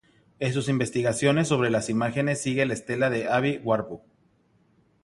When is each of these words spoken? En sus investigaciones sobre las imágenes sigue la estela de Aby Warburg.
En 0.39 0.51
sus 0.51 0.67
investigaciones 0.67 1.47
sobre 1.47 1.69
las 1.69 1.91
imágenes 1.91 2.41
sigue 2.41 2.65
la 2.65 2.73
estela 2.73 3.11
de 3.11 3.29
Aby 3.29 3.59
Warburg. 3.63 4.01